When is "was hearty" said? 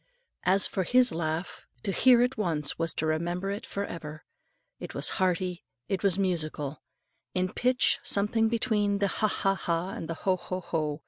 4.95-5.63